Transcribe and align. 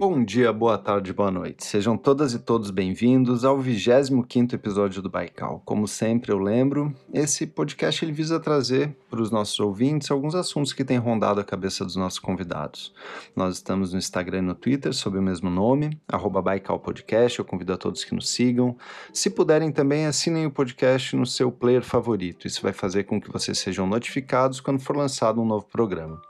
Bom 0.00 0.24
dia, 0.24 0.50
boa 0.50 0.78
tarde, 0.78 1.12
boa 1.12 1.30
noite. 1.30 1.62
Sejam 1.62 1.94
todas 1.94 2.32
e 2.32 2.38
todos 2.38 2.70
bem-vindos 2.70 3.44
ao 3.44 3.58
25º 3.58 4.54
episódio 4.54 5.02
do 5.02 5.10
Baikal. 5.10 5.60
Como 5.62 5.86
sempre 5.86 6.32
eu 6.32 6.38
lembro, 6.38 6.96
esse 7.12 7.46
podcast 7.46 8.02
ele 8.02 8.10
visa 8.10 8.40
trazer 8.40 8.96
para 9.10 9.20
os 9.20 9.30
nossos 9.30 9.60
ouvintes 9.60 10.10
alguns 10.10 10.34
assuntos 10.34 10.72
que 10.72 10.86
têm 10.86 10.96
rondado 10.96 11.38
a 11.38 11.44
cabeça 11.44 11.84
dos 11.84 11.96
nossos 11.96 12.18
convidados. 12.18 12.94
Nós 13.36 13.56
estamos 13.56 13.92
no 13.92 13.98
Instagram 13.98 14.38
e 14.38 14.40
no 14.40 14.54
Twitter 14.54 14.94
sob 14.94 15.18
o 15.18 15.22
mesmo 15.22 15.50
nome, 15.50 16.00
arroba 16.08 16.40
Baikal 16.40 16.80
Podcast, 16.80 17.38
eu 17.38 17.44
convido 17.44 17.74
a 17.74 17.76
todos 17.76 18.02
que 18.02 18.14
nos 18.14 18.30
sigam. 18.30 18.74
Se 19.12 19.28
puderem 19.28 19.70
também, 19.70 20.06
assinem 20.06 20.46
o 20.46 20.50
podcast 20.50 21.14
no 21.14 21.26
seu 21.26 21.52
player 21.52 21.82
favorito. 21.82 22.46
Isso 22.46 22.62
vai 22.62 22.72
fazer 22.72 23.04
com 23.04 23.20
que 23.20 23.30
vocês 23.30 23.58
sejam 23.58 23.86
notificados 23.86 24.60
quando 24.60 24.80
for 24.80 24.96
lançado 24.96 25.42
um 25.42 25.44
novo 25.44 25.66
programa. 25.66 26.22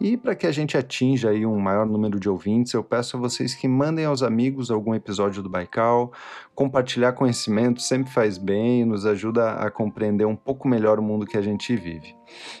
E 0.00 0.16
para 0.16 0.34
que 0.34 0.46
a 0.46 0.52
gente 0.52 0.78
atinja 0.78 1.28
aí 1.28 1.44
um 1.44 1.60
maior 1.60 1.84
número 1.84 2.18
de 2.18 2.26
ouvintes, 2.26 2.72
eu 2.72 2.82
peço 2.82 3.09
a 3.16 3.20
vocês 3.20 3.54
que 3.54 3.68
mandem 3.68 4.04
aos 4.04 4.22
amigos 4.22 4.70
algum 4.70 4.94
episódio 4.94 5.42
do 5.42 5.48
Baikal. 5.48 6.12
Compartilhar 6.54 7.12
conhecimento 7.12 7.80
sempre 7.80 8.12
faz 8.12 8.36
bem 8.36 8.82
e 8.82 8.84
nos 8.84 9.06
ajuda 9.06 9.52
a 9.52 9.70
compreender 9.70 10.24
um 10.24 10.36
pouco 10.36 10.68
melhor 10.68 10.98
o 10.98 11.02
mundo 11.02 11.26
que 11.26 11.38
a 11.38 11.42
gente 11.42 11.74
vive. 11.76 12.14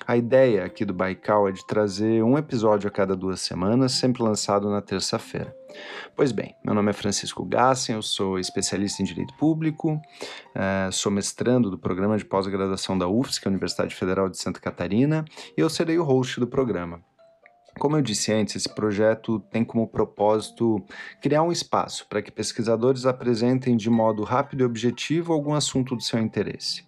A 0.06 0.16
ideia 0.16 0.64
aqui 0.64 0.84
do 0.84 0.94
Baikal 0.94 1.48
é 1.48 1.52
de 1.52 1.66
trazer 1.66 2.22
um 2.22 2.36
episódio 2.38 2.88
a 2.88 2.90
cada 2.90 3.14
duas 3.14 3.40
semanas, 3.40 3.92
sempre 3.92 4.22
lançado 4.22 4.70
na 4.70 4.80
terça-feira. 4.80 5.54
Pois 6.16 6.32
bem, 6.32 6.54
meu 6.64 6.74
nome 6.74 6.90
é 6.90 6.92
Francisco 6.92 7.44
Gassen, 7.44 7.94
eu 7.94 8.02
sou 8.02 8.38
especialista 8.38 9.02
em 9.02 9.04
Direito 9.04 9.34
Público, 9.34 9.92
uh, 9.94 10.92
sou 10.92 11.12
mestrando 11.12 11.70
do 11.70 11.78
programa 11.78 12.16
de 12.16 12.24
pós-graduação 12.24 12.98
da 12.98 13.08
UFSC, 13.08 13.48
Universidade 13.48 13.94
Federal 13.94 14.28
de 14.28 14.38
Santa 14.38 14.60
Catarina, 14.60 15.24
e 15.56 15.60
eu 15.60 15.70
serei 15.70 15.98
o 15.98 16.04
host 16.04 16.40
do 16.40 16.46
programa. 16.46 17.00
Como 17.80 17.96
eu 17.96 18.02
disse 18.02 18.30
antes, 18.30 18.56
esse 18.56 18.68
projeto 18.68 19.40
tem 19.50 19.64
como 19.64 19.88
propósito 19.88 20.84
criar 21.18 21.42
um 21.42 21.50
espaço 21.50 22.06
para 22.10 22.20
que 22.20 22.30
pesquisadores 22.30 23.06
apresentem 23.06 23.74
de 23.74 23.88
modo 23.88 24.22
rápido 24.22 24.60
e 24.60 24.64
objetivo 24.66 25.32
algum 25.32 25.54
assunto 25.54 25.96
do 25.96 26.02
seu 26.02 26.18
interesse. 26.18 26.84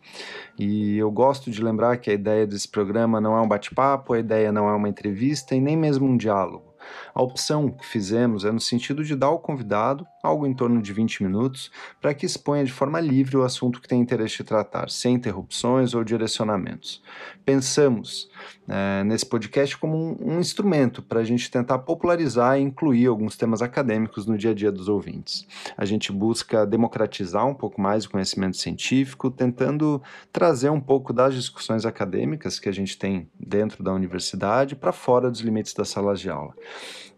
E 0.58 0.98
eu 0.98 1.10
gosto 1.10 1.50
de 1.50 1.64
lembrar 1.64 1.96
que 1.96 2.10
a 2.10 2.12
ideia 2.12 2.46
desse 2.46 2.68
programa 2.68 3.22
não 3.22 3.34
é 3.34 3.40
um 3.40 3.48
bate-papo, 3.48 4.12
a 4.12 4.18
ideia 4.18 4.52
não 4.52 4.68
é 4.68 4.74
uma 4.74 4.86
entrevista 4.86 5.54
e 5.54 5.62
nem 5.62 5.78
mesmo 5.78 6.06
um 6.06 6.14
diálogo. 6.14 6.74
A 7.14 7.22
opção 7.22 7.70
que 7.70 7.86
fizemos 7.86 8.44
é 8.44 8.52
no 8.52 8.60
sentido 8.60 9.02
de 9.02 9.16
dar 9.16 9.28
ao 9.28 9.38
convidado 9.38 10.06
algo 10.22 10.46
em 10.46 10.54
torno 10.54 10.80
de 10.80 10.92
20 10.92 11.24
minutos 11.24 11.70
para 12.00 12.14
que 12.14 12.24
exponha 12.24 12.64
de 12.64 12.72
forma 12.72 13.00
livre 13.00 13.36
o 13.36 13.42
assunto 13.42 13.80
que 13.80 13.88
tem 13.88 14.00
interesse 14.00 14.38
de 14.38 14.44
tratar, 14.44 14.88
sem 14.88 15.14
interrupções 15.14 15.94
ou 15.94 16.04
direcionamentos. 16.04 17.02
Pensamos 17.44 18.30
é, 18.68 19.02
nesse 19.04 19.26
podcast 19.26 19.76
como 19.76 19.96
um, 19.96 20.34
um 20.34 20.40
instrumento 20.40 21.02
para 21.02 21.20
a 21.20 21.24
gente 21.24 21.50
tentar 21.50 21.80
popularizar 21.80 22.58
e 22.58 22.62
incluir 22.62 23.06
alguns 23.06 23.36
temas 23.36 23.62
acadêmicos 23.62 24.26
no 24.26 24.38
dia 24.38 24.52
a 24.52 24.54
dia 24.54 24.70
dos 24.70 24.88
ouvintes. 24.88 25.46
A 25.76 25.84
gente 25.84 26.12
busca 26.12 26.64
democratizar 26.64 27.46
um 27.46 27.54
pouco 27.54 27.80
mais 27.80 28.04
o 28.04 28.10
conhecimento 28.10 28.56
científico, 28.56 29.30
tentando 29.30 30.00
trazer 30.32 30.70
um 30.70 30.80
pouco 30.80 31.12
das 31.12 31.34
discussões 31.34 31.84
acadêmicas 31.84 32.60
que 32.60 32.68
a 32.68 32.72
gente 32.72 32.96
tem 32.96 33.28
dentro 33.38 33.82
da 33.82 33.92
universidade 33.92 34.76
para 34.76 34.92
fora 34.92 35.30
dos 35.30 35.40
limites 35.40 35.74
das 35.74 35.88
salas 35.88 36.20
de 36.20 36.30
aula. 36.30 36.54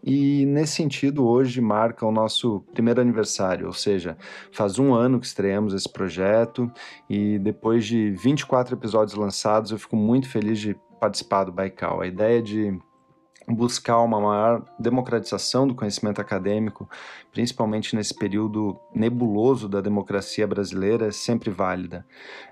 E 0.05 0.45
nesse 0.45 0.73
sentido, 0.73 1.25
hoje 1.25 1.59
marca 1.59 2.05
o 2.05 2.11
nosso 2.11 2.59
primeiro 2.73 3.01
aniversário, 3.01 3.65
ou 3.65 3.73
seja, 3.73 4.15
faz 4.51 4.77
um 4.77 4.93
ano 4.93 5.19
que 5.19 5.25
estreamos 5.25 5.73
esse 5.73 5.91
projeto 5.91 6.71
e 7.09 7.39
depois 7.39 7.87
de 7.87 8.11
24 8.11 8.75
episódios 8.75 9.17
lançados, 9.17 9.71
eu 9.71 9.79
fico 9.79 9.95
muito 9.95 10.29
feliz 10.29 10.59
de 10.59 10.75
participar 10.99 11.45
do 11.45 11.51
Baikal. 11.51 12.01
A 12.01 12.07
ideia 12.07 12.39
de 12.39 12.79
buscar 13.47 13.99
uma 14.01 14.19
maior 14.19 14.63
democratização 14.79 15.67
do 15.67 15.73
conhecimento 15.73 16.21
acadêmico, 16.21 16.87
principalmente 17.31 17.95
nesse 17.95 18.13
período 18.13 18.79
nebuloso 18.93 19.67
da 19.67 19.81
democracia 19.81 20.45
brasileira, 20.45 21.07
é 21.07 21.11
sempre 21.11 21.49
válida. 21.49 22.05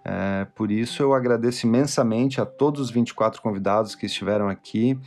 É, 0.04 0.46
por 0.56 0.72
isso, 0.72 1.04
eu 1.04 1.14
agradeço 1.14 1.68
imensamente 1.68 2.42
a 2.42 2.46
todos 2.46 2.82
os 2.82 2.90
24 2.90 3.42
convidados 3.42 3.94
que 3.94 4.08
estiveram 4.08 4.50
aqui 4.50 5.00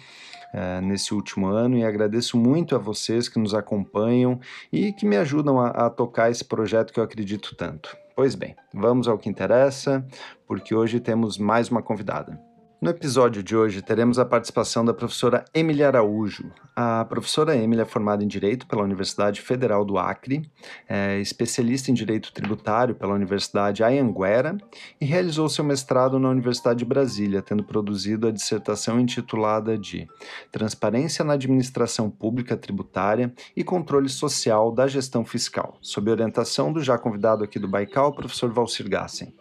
é, 0.57 0.81
nesse 0.81 1.13
último 1.13 1.49
ano 1.49 1.77
e 1.77 1.85
agradeço 1.85 2.35
muito 2.39 2.75
a 2.75 2.79
vocês 2.79 3.29
que 3.29 3.39
nos 3.39 3.53
acompanham 3.53 4.41
e 4.73 4.91
que 4.91 5.05
me 5.05 5.19
ajudam 5.19 5.61
a, 5.61 5.69
a 5.69 5.91
tocar 5.91 6.31
esse 6.31 6.43
projeto 6.43 6.95
que 6.95 6.99
eu 6.99 7.05
acredito 7.05 7.55
tanto. 7.55 7.95
Pois 8.17 8.35
bem, 8.35 8.57
vamos 8.73 9.07
ao 9.07 9.19
que 9.19 9.29
interessa, 9.29 10.03
porque 10.47 10.75
hoje 10.75 10.99
temos 10.99 11.37
mais 11.37 11.69
uma 11.69 11.83
convidada. 11.83 12.41
No 12.79 12.91
episódio 12.91 13.43
de 13.43 13.57
hoje 13.57 13.81
teremos 13.81 14.19
a 14.19 14.25
participação 14.25 14.85
da 14.85 14.93
professora 14.93 15.47
Emily 15.55 15.83
Araújo. 15.83 16.53
A 16.77 17.07
professora 17.07 17.57
Emily 17.57 17.81
é 17.81 17.87
formada 17.87 18.23
em 18.23 18.29
Direito 18.29 18.67
pela 18.67 18.83
Universidade 18.83 19.41
Federal 19.41 19.83
do 19.83 19.97
Acre, 19.97 20.43
é 20.87 21.19
especialista 21.19 21.91
em 21.91 21.95
Direito 21.95 22.31
Tributário 22.35 22.95
pela 22.95 23.15
Universidade 23.15 23.83
Anhanguera 23.83 24.59
e 25.01 25.07
realizou 25.07 25.49
seu 25.49 25.65
mestrado 25.65 26.19
na 26.19 26.29
Universidade 26.29 26.81
de 26.81 26.85
Brasília, 26.85 27.41
tendo 27.41 27.65
produzido 27.65 28.29
a 28.29 28.31
dissertação 28.31 29.01
intitulada 29.01 29.79
de 29.79 30.07
Transparência 30.53 31.25
na 31.25 31.33
Administração 31.33 32.11
Pública 32.11 32.59
Tributária 32.59 33.33
e 33.57 33.65
Controle 33.65 34.11
Social 34.11 34.71
da 34.71 34.87
Gestão 34.87 35.25
Fiscal, 35.25 35.79
sob 35.81 36.11
orientação 36.11 36.71
do 36.71 36.83
já 36.83 36.99
convidado 36.99 37.43
aqui 37.43 37.59
do 37.59 37.67
Baikal, 37.67 38.13
professor 38.13 38.53
Valcir 38.53 38.87
Gassen. 38.87 39.33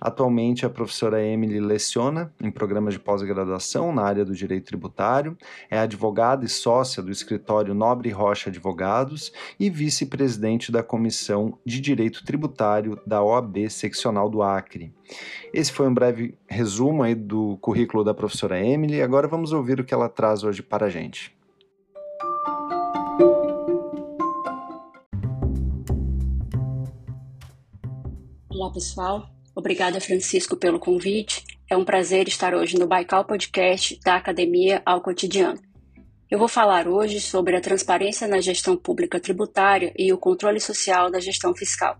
Atualmente, 0.00 0.66
a 0.66 0.70
professora 0.70 1.22
Emily 1.22 1.60
leciona 1.60 2.32
em 2.42 2.50
programas 2.50 2.94
de 2.94 3.00
pós-graduação 3.00 3.92
na 3.92 4.02
área 4.02 4.24
do 4.24 4.34
direito 4.34 4.66
tributário, 4.66 5.36
é 5.70 5.78
advogada 5.78 6.44
e 6.44 6.48
sócia 6.48 7.02
do 7.02 7.10
escritório 7.10 7.74
Nobre 7.74 8.10
Rocha 8.10 8.50
Advogados 8.50 9.32
e 9.58 9.70
vice-presidente 9.70 10.70
da 10.70 10.82
Comissão 10.82 11.58
de 11.64 11.80
Direito 11.80 12.24
Tributário 12.24 13.00
da 13.06 13.22
OAB 13.22 13.70
Seccional 13.70 14.28
do 14.28 14.42
Acre. 14.42 14.92
Esse 15.52 15.72
foi 15.72 15.88
um 15.88 15.94
breve 15.94 16.36
resumo 16.46 17.02
aí 17.02 17.14
do 17.14 17.56
currículo 17.60 18.04
da 18.04 18.14
professora 18.14 18.60
Emily. 18.60 19.00
Agora 19.00 19.28
vamos 19.28 19.52
ouvir 19.52 19.80
o 19.80 19.84
que 19.84 19.94
ela 19.94 20.08
traz 20.08 20.44
hoje 20.44 20.62
para 20.62 20.86
a 20.86 20.90
gente. 20.90 21.34
Olá, 28.50 28.70
pessoal. 28.70 29.33
Obrigada, 29.56 30.00
Francisco, 30.00 30.56
pelo 30.56 30.80
convite. 30.80 31.44
É 31.70 31.76
um 31.76 31.84
prazer 31.84 32.26
estar 32.26 32.54
hoje 32.54 32.76
no 32.76 32.88
Baikal 32.88 33.24
Podcast 33.24 34.00
da 34.04 34.16
Academia 34.16 34.82
ao 34.84 35.00
Cotidiano. 35.00 35.60
Eu 36.28 36.40
vou 36.40 36.48
falar 36.48 36.88
hoje 36.88 37.20
sobre 37.20 37.56
a 37.56 37.60
transparência 37.60 38.26
na 38.26 38.40
gestão 38.40 38.76
pública 38.76 39.20
tributária 39.20 39.92
e 39.96 40.12
o 40.12 40.18
controle 40.18 40.58
social 40.58 41.08
da 41.08 41.20
gestão 41.20 41.54
fiscal. 41.54 41.96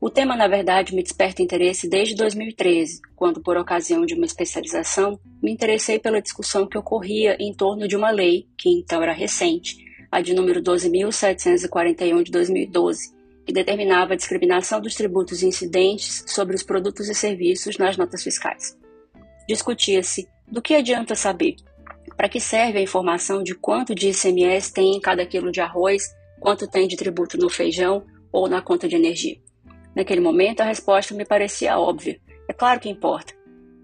O 0.00 0.10
tema, 0.10 0.34
na 0.34 0.48
verdade, 0.48 0.96
me 0.96 1.02
desperta 1.04 1.42
interesse 1.42 1.88
desde 1.88 2.16
2013, 2.16 3.00
quando, 3.14 3.40
por 3.40 3.56
ocasião 3.56 4.04
de 4.04 4.14
uma 4.14 4.26
especialização, 4.26 5.18
me 5.40 5.52
interessei 5.52 6.00
pela 6.00 6.20
discussão 6.20 6.66
que 6.66 6.76
ocorria 6.76 7.36
em 7.38 7.54
torno 7.54 7.86
de 7.86 7.96
uma 7.96 8.10
lei, 8.10 8.48
que 8.58 8.68
então 8.68 9.00
era 9.00 9.12
recente, 9.12 9.76
a 10.10 10.20
de 10.20 10.34
número 10.34 10.60
12.741 10.60 12.24
de 12.24 12.32
2012, 12.32 13.13
que 13.44 13.52
determinava 13.52 14.14
a 14.14 14.16
discriminação 14.16 14.80
dos 14.80 14.94
tributos 14.94 15.42
incidentes 15.42 16.24
sobre 16.26 16.56
os 16.56 16.62
produtos 16.62 17.08
e 17.08 17.14
serviços 17.14 17.78
nas 17.78 17.96
notas 17.96 18.22
fiscais. 18.22 18.76
Discutia-se 19.48 20.26
do 20.50 20.62
que 20.62 20.74
adianta 20.74 21.14
saber, 21.14 21.56
para 22.16 22.28
que 22.28 22.40
serve 22.40 22.78
a 22.78 22.82
informação 22.82 23.42
de 23.42 23.54
quanto 23.54 23.94
de 23.94 24.10
ICMS 24.10 24.72
tem 24.72 24.96
em 24.96 25.00
cada 25.00 25.26
quilo 25.26 25.52
de 25.52 25.60
arroz, 25.60 26.14
quanto 26.40 26.68
tem 26.68 26.86
de 26.86 26.96
tributo 26.96 27.36
no 27.36 27.50
feijão 27.50 28.04
ou 28.32 28.48
na 28.48 28.62
conta 28.62 28.88
de 28.88 28.96
energia. 28.96 29.36
Naquele 29.94 30.20
momento, 30.20 30.60
a 30.60 30.64
resposta 30.64 31.14
me 31.14 31.24
parecia 31.24 31.78
óbvia. 31.78 32.20
É 32.48 32.52
claro 32.52 32.80
que 32.80 32.88
importa, 32.88 33.32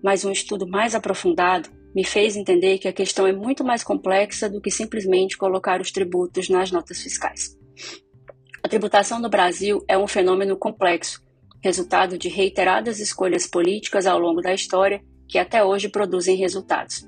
mas 0.02 0.24
um 0.24 0.32
estudo 0.32 0.66
mais 0.66 0.94
aprofundado 0.94 1.68
me 1.94 2.04
fez 2.04 2.36
entender 2.36 2.78
que 2.78 2.88
a 2.88 2.92
questão 2.92 3.26
é 3.26 3.32
muito 3.32 3.64
mais 3.64 3.82
complexa 3.82 4.48
do 4.48 4.60
que 4.60 4.70
simplesmente 4.70 5.36
colocar 5.36 5.80
os 5.80 5.90
tributos 5.90 6.48
nas 6.48 6.70
notas 6.70 7.00
fiscais. 7.00 7.56
A 8.62 8.68
tributação 8.68 9.18
no 9.20 9.28
Brasil 9.28 9.82
é 9.88 9.96
um 9.96 10.06
fenômeno 10.06 10.56
complexo, 10.56 11.22
resultado 11.62 12.18
de 12.18 12.28
reiteradas 12.28 13.00
escolhas 13.00 13.46
políticas 13.46 14.06
ao 14.06 14.18
longo 14.18 14.40
da 14.40 14.52
história 14.52 15.02
que 15.28 15.38
até 15.38 15.64
hoje 15.64 15.88
produzem 15.88 16.36
resultados. 16.36 17.06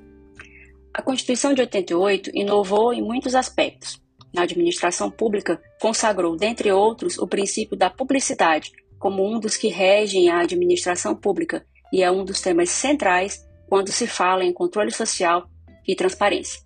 A 0.93 1.01
Constituição 1.01 1.53
de 1.53 1.61
88 1.61 2.31
inovou 2.33 2.93
em 2.93 3.01
muitos 3.01 3.35
aspectos. 3.35 4.01
Na 4.33 4.43
administração 4.43 5.11
pública, 5.11 5.61
consagrou, 5.79 6.35
dentre 6.35 6.71
outros, 6.71 7.17
o 7.17 7.27
princípio 7.27 7.77
da 7.77 7.89
publicidade 7.89 8.71
como 9.03 9.27
um 9.27 9.37
dos 9.37 9.57
que 9.57 9.67
regem 9.67 10.29
a 10.29 10.39
administração 10.39 11.13
pública 11.13 11.65
e 11.91 12.01
é 12.01 12.09
um 12.09 12.23
dos 12.23 12.39
temas 12.39 12.69
centrais 12.69 13.45
quando 13.67 13.91
se 13.91 14.07
fala 14.07 14.45
em 14.45 14.53
controle 14.53 14.91
social 14.91 15.45
e 15.85 15.93
transparência. 15.93 16.61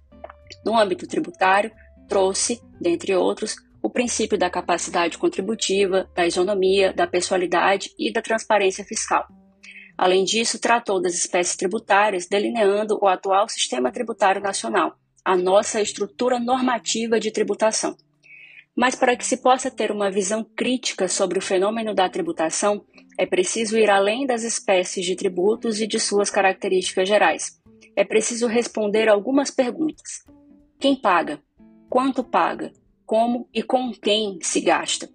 No 0.63 0.78
âmbito 0.78 1.07
tributário, 1.07 1.72
trouxe, 2.07 2.62
dentre 2.80 3.16
outros, 3.16 3.56
o 3.88 3.89
princípio 3.89 4.38
da 4.38 4.50
capacidade 4.50 5.18
contributiva, 5.18 6.12
da 6.13 6.28
isonomia, 6.28 6.92
da 6.92 7.07
pessoalidade 7.07 7.89
e 7.98 8.12
da 8.12 8.22
transparência 8.22 8.84
fiscal. 8.84 9.25
Além 9.98 10.25
disso, 10.25 10.60
tratou 10.60 11.01
das 11.01 11.13
espécies 11.13 11.56
tributárias, 11.56 12.28
delineando 12.28 13.00
o 13.01 13.07
atual 13.07 13.48
sistema 13.48 13.89
tributário 13.89 14.42
nacional, 14.42 14.98
a 15.24 15.38
nossa 15.38 15.80
estrutura 15.80 16.38
normativa 16.38 17.18
de 17.18 17.31
tributação. 17.31 17.95
Mas 18.75 18.94
para 18.94 19.16
que 19.16 19.25
se 19.25 19.38
possa 19.38 19.72
ter 19.72 19.90
uma 19.90 20.12
visão 20.12 20.44
crítica 20.44 21.07
sobre 21.07 21.40
o 21.40 21.42
fenômeno 21.42 21.95
da 21.95 22.10
tributação, 22.10 22.83
é 23.18 23.25
preciso 23.25 23.78
ir 23.78 23.90
além 23.90 24.28
das 24.28 24.44
espécies 24.44 25.06
de 25.06 25.16
tributos 25.16 25.80
e 25.80 25.88
de 25.88 25.98
suas 25.98 26.30
características 26.30 27.07
gerais. 27.07 27.57
É 27.95 28.04
preciso 28.04 28.48
responder 28.48 29.07
algumas 29.07 29.50
perguntas: 29.50 30.25
quem 30.78 30.94
paga? 30.94 31.42
Quanto 31.90 32.22
paga? 32.22 32.74
Como 33.07 33.48
e 33.54 33.63
com 33.63 33.94
quem 33.94 34.38
se 34.42 34.59
gasta? 34.59 35.09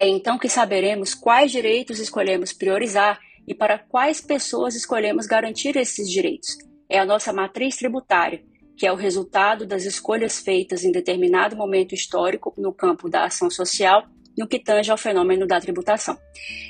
É 0.00 0.08
então 0.08 0.36
que 0.36 0.48
saberemos 0.48 1.14
quais 1.14 1.52
direitos 1.52 2.00
escolhemos 2.00 2.52
priorizar 2.52 3.20
e 3.46 3.54
para 3.54 3.78
quais 3.78 4.20
pessoas 4.20 4.74
escolhemos 4.74 5.24
garantir 5.24 5.76
esses 5.76 6.10
direitos. 6.10 6.58
É 6.88 6.98
a 6.98 7.06
nossa 7.06 7.32
matriz 7.32 7.76
tributária, 7.76 8.42
que 8.76 8.84
é 8.84 8.90
o 8.90 8.96
resultado 8.96 9.64
das 9.64 9.84
escolhas 9.84 10.40
feitas 10.40 10.82
em 10.82 10.90
determinado 10.90 11.54
momento 11.54 11.94
histórico 11.94 12.52
no 12.58 12.72
campo 12.72 13.08
da 13.08 13.26
ação 13.26 13.48
social, 13.48 14.02
no 14.36 14.48
que 14.48 14.58
tange 14.58 14.90
ao 14.90 14.98
fenômeno 14.98 15.46
da 15.46 15.60
tributação. 15.60 16.18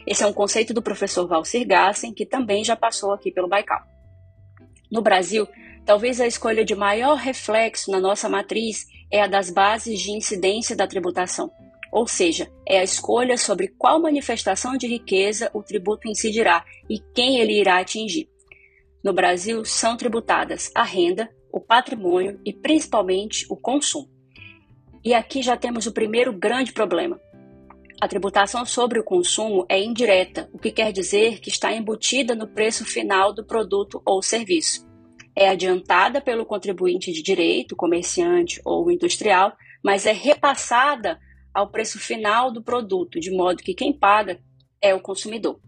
Esse 0.07 0.25
é 0.25 0.27
um 0.27 0.33
conceito 0.35 0.75
do 0.75 0.83
professor 0.83 1.27
Valcir 1.27 1.67
Gassen, 1.67 2.13
que 2.13 2.27
também 2.27 2.63
já 2.63 2.77
passou 2.77 3.13
aqui 3.15 3.33
pelo 3.33 3.49
Baikal. 3.49 3.81
No 4.93 5.01
Brasil, 5.01 5.49
talvez 5.87 6.21
a 6.21 6.27
escolha 6.27 6.67
de 6.67 6.75
maior 6.75 7.15
reflexo 7.15 7.91
na 7.91 7.99
nossa 7.99 8.29
matriz 8.29 8.87
é 9.11 9.23
a 9.23 9.27
das 9.27 9.51
bases 9.51 10.01
de 10.01 10.11
incidência 10.11 10.77
da 10.77 10.87
tributação, 10.87 11.51
ou 11.91 12.07
seja, 12.07 12.51
é 12.67 12.81
a 12.81 12.85
escolha 12.85 13.37
sobre 13.37 13.69
qual 13.69 14.01
manifestação 14.01 14.77
de 14.77 14.87
riqueza 14.87 15.51
o 15.55 15.63
tributo 15.63 16.09
incidirá 16.09 16.65
e 16.89 16.99
quem 17.15 17.39
ele 17.39 17.59
irá 17.59 17.81
atingir. 17.81 18.29
No 19.03 19.13
Brasil, 19.13 19.65
são 19.65 19.97
tributadas 19.97 20.71
a 20.75 20.83
renda, 20.83 21.31
o 21.53 21.61
patrimônio 21.61 22.41
e 22.45 22.53
principalmente 22.53 23.47
o 23.49 23.57
consumo. 23.57 24.09
E 25.05 25.15
aqui 25.15 25.43
já 25.43 25.57
temos 25.57 25.87
o 25.87 25.93
primeiro 25.93 26.33
grande 26.33 26.73
problema. 26.73 27.19
A 28.01 28.07
tributação 28.07 28.65
sobre 28.65 29.01
o 29.01 29.05
consumo 29.05 29.65
é 29.69 29.83
indireta, 29.83 30.49
o 30.53 30.59
que 30.59 30.71
quer 30.71 30.93
dizer 30.93 31.41
que 31.41 31.49
está 31.49 31.73
embutida 31.73 32.35
no 32.35 32.47
preço 32.47 32.85
final 32.85 33.33
do 33.33 33.45
produto 33.45 34.01
ou 34.05 34.23
serviço. 34.23 34.88
É 35.41 35.51
adiantada 35.51 36.21
pelo 36.21 36.45
contribuinte 36.45 37.13
de 37.13 37.23
direito, 37.23 37.77
comerciante 37.77 38.61
ou 38.65 38.91
industrial, 38.91 39.57
mas 39.85 40.05
é 40.05 40.11
repassada 40.11 41.17
ao 41.55 41.71
preço 41.71 41.97
final 41.97 42.53
do 42.53 42.61
produto, 42.61 43.21
de 43.21 43.31
modo 43.31 43.63
que 43.63 43.73
quem 43.73 43.93
paga 43.93 44.41
é 44.83 44.93
o 44.93 45.01
consumidor. 45.01 45.61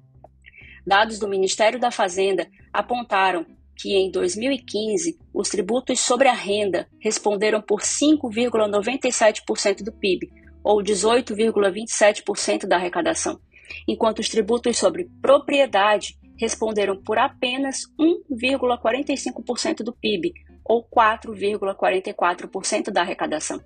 Dados 0.85 1.21
do 1.21 1.29
Ministério 1.29 1.79
da 1.79 1.93
Fazenda 1.93 2.49
apontaram 2.73 3.47
que 3.77 3.95
em 3.95 4.11
2015 4.11 5.17
os 5.33 5.49
tributos 5.49 6.01
sobre 6.01 6.27
a 6.27 6.35
renda 6.35 6.89
responderam 6.99 7.63
por 7.63 7.81
5,97% 7.81 9.85
do 9.85 9.93
PIB, 9.93 10.33
ou 10.65 10.83
18,27% 10.83 12.67
da 12.67 12.75
arrecadação, 12.75 13.39
enquanto 13.87 14.19
os 14.19 14.29
tributos 14.29 14.77
sobre 14.77 15.09
propriedade 15.23 16.19
responderam 16.41 16.97
por 16.97 17.19
apenas 17.19 17.83
1,45% 18.01 19.85
do 19.85 19.93
PIB, 19.93 20.33
ou 20.65 20.83
4,44% 20.89 22.91
da 22.91 23.03
arrecadação. 23.03 23.61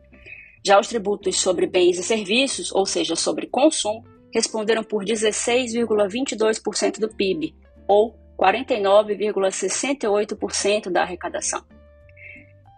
Já 0.66 0.80
os 0.80 0.88
tributos 0.88 1.38
sobre 1.38 1.66
bens 1.66 1.98
e 1.98 2.02
serviços, 2.02 2.72
ou 2.72 2.84
seja, 2.84 3.14
sobre 3.14 3.46
consumo, 3.46 4.02
responderam 4.32 4.82
por 4.82 5.04
16,22% 5.04 6.98
do 6.98 7.08
PIB, 7.08 7.54
ou 7.86 8.18
49,68% 8.36 10.90
da 10.90 11.02
arrecadação. 11.02 11.64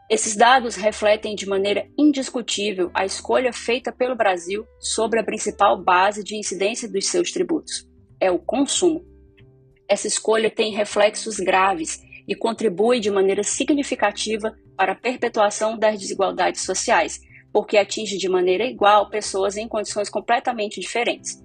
Esses 0.09 0.37
dados 0.37 0.77
refletem 0.77 1.35
de 1.35 1.49
maneira 1.49 1.85
indiscutível 1.99 2.93
a 2.95 3.05
escolha 3.05 3.53
feita 3.53 3.91
pelo 3.91 4.15
Brasil 4.15 4.65
sobre 4.79 5.19
a 5.19 5.25
principal 5.25 5.83
base 5.83 6.23
de 6.23 6.37
incidência 6.37 6.89
dos 6.89 7.07
seus 7.07 7.33
tributos: 7.33 7.85
é 8.21 8.31
o 8.31 8.39
consumo. 8.39 9.05
Essa 9.89 10.07
escolha 10.07 10.51
tem 10.51 10.73
reflexos 10.73 11.37
graves 11.39 12.03
e 12.27 12.35
contribui 12.35 12.99
de 12.99 13.11
maneira 13.11 13.43
significativa 13.43 14.57
para 14.77 14.93
a 14.93 14.97
perpetuação 14.97 15.79
das 15.79 15.99
desigualdades 15.99 16.63
sociais, 16.63 17.21
porque 17.53 17.79
atinge 17.79 18.19
de 18.19 18.29
maneira 18.29 18.65
igual 18.65 19.09
pessoas 19.09 19.57
em 19.57 19.69
condições 19.69 20.11
completamente 20.11 20.81
diferentes. 20.81 21.43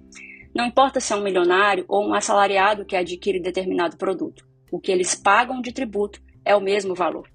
Não 0.54 0.66
importa 0.66 1.00
se 1.00 1.12
é 1.12 1.16
um 1.16 1.22
milionário 1.22 1.84
ou 1.88 2.06
um 2.06 2.14
assalariado 2.14 2.84
que 2.84 2.96
adquire 2.96 3.40
determinado 3.40 3.96
produto, 3.96 4.44
o 4.70 4.78
que 4.78 4.92
eles 4.92 5.14
pagam 5.14 5.62
de 5.62 5.72
tributo 5.72 6.20
é 6.44 6.54
o 6.54 6.60
mesmo 6.60 6.94
valor. 6.94 7.28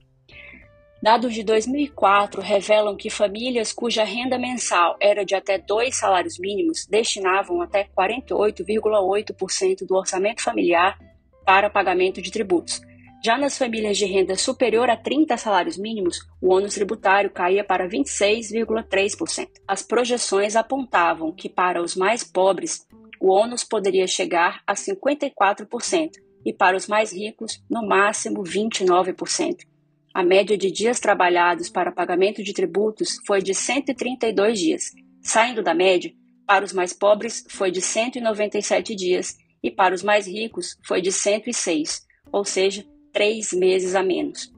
Dados 1.07 1.33
de 1.33 1.42
2004 1.42 2.42
revelam 2.42 2.98
que 2.98 3.09
famílias 3.09 3.71
cuja 3.71 4.04
renda 4.04 4.38
mensal 4.38 4.98
era 5.00 5.24
de 5.24 5.36
até 5.36 5.57
dois 5.57 5.95
salários 5.95 6.38
mínimos 6.38 6.86
destinavam 6.86 7.62
até 7.62 7.88
48,8% 7.98 9.88
do 9.88 9.95
orçamento 9.95 10.44
familiar 10.44 11.00
para 11.45 11.69
pagamento 11.69 12.21
de 12.21 12.30
tributos, 12.30 12.81
já 13.24 13.38
nas 13.38 13.57
famílias 13.57 13.98
de 13.98 14.04
renda 14.04 14.36
superior 14.36 14.89
a 14.89 14.98
30 14.98 15.38
salários 15.38 15.77
mínimos, 15.77 16.27
o 16.42 16.54
ônus 16.54 16.74
tributário 16.74 17.30
caía 17.30 17.63
para 17.63 17.88
26,3%. 17.88 19.48
As 19.65 19.81
projeções 19.81 20.57
apontavam 20.57 21.31
que 21.31 21.48
para 21.48 21.81
os 21.81 21.95
mais 21.95 22.21
pobres, 22.21 22.86
o 23.21 23.31
ônus 23.31 23.63
poderia 23.63 24.07
chegar 24.07 24.62
a 24.68 24.74
54% 24.74 26.12
e 26.45 26.51
para 26.51 26.75
os 26.75 26.86
mais 26.86 27.13
ricos, 27.13 27.63
no 27.69 27.88
máximo 27.88 28.44
29%. 28.44 29.59
A 30.17 30.23
média 30.23 30.57
de 30.57 30.71
dias 30.71 30.99
trabalhados 30.99 31.69
para 31.69 31.91
pagamento 31.91 32.41
de 32.41 32.51
tributos 32.51 33.19
foi 33.23 33.39
de 33.39 33.53
132 33.53 34.59
dias. 34.59 34.91
Saindo 35.21 35.61
da 35.61 35.75
média, 35.75 36.11
para 36.47 36.65
os 36.65 36.73
mais 36.73 36.91
pobres 36.91 37.45
foi 37.51 37.69
de 37.69 37.81
197 37.81 38.95
dias 38.95 39.37
e 39.61 39.69
para 39.69 39.93
os 39.93 40.01
mais 40.01 40.25
ricos 40.25 40.75
foi 40.83 41.03
de 41.03 41.11
106, 41.11 42.03
ou 42.31 42.43
seja, 42.43 42.83
três 43.13 43.53
meses 43.53 43.93
a 43.93 44.01
menos. 44.01 44.51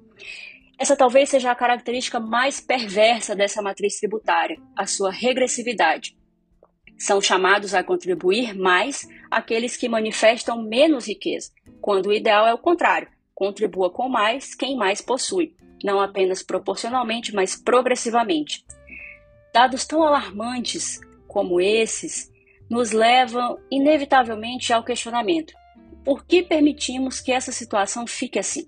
Essa 0.79 0.95
talvez 0.95 1.27
seja 1.27 1.51
a 1.51 1.55
característica 1.55 2.21
mais 2.21 2.61
perversa 2.61 3.35
dessa 3.35 3.61
matriz 3.61 3.99
tributária, 3.99 4.57
a 4.77 4.87
sua 4.87 5.11
regressividade. 5.11 6.17
São 6.97 7.19
chamados 7.19 7.73
a 7.73 7.83
contribuir 7.83 8.57
mais 8.57 9.05
aqueles 9.29 9.75
que 9.75 9.89
manifestam 9.89 10.63
menos 10.63 11.05
riqueza, 11.05 11.51
quando 11.81 12.05
o 12.05 12.13
ideal 12.13 12.47
é 12.47 12.53
o 12.53 12.57
contrário, 12.57 13.09
contribua 13.39 13.89
com 13.89 14.09
mais 14.09 14.53
quem 14.53 14.75
mais 14.75 14.99
possui, 15.01 15.55
não 15.81 16.01
apenas 16.01 16.43
proporcionalmente, 16.43 17.33
mas 17.33 17.55
progressivamente. 17.55 18.65
Dados 19.53 19.85
tão 19.87 20.03
alarmantes 20.03 20.99
como 21.25 21.61
esses 21.61 22.29
nos 22.69 22.91
levam 22.91 23.57
inevitavelmente 23.71 24.73
ao 24.73 24.83
questionamento: 24.83 25.53
por 26.03 26.25
que 26.25 26.43
permitimos 26.43 27.21
que 27.21 27.31
essa 27.31 27.53
situação 27.53 28.05
fique 28.05 28.37
assim? 28.37 28.67